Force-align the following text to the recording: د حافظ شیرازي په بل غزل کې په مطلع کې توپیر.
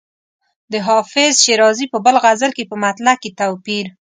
د 0.71 0.73
حافظ 0.87 1.33
شیرازي 1.43 1.85
په 1.93 1.97
بل 2.05 2.15
غزل 2.23 2.51
کې 2.57 2.63
په 2.71 2.75
مطلع 2.83 3.15
کې 3.21 3.29
توپیر. 3.39 3.85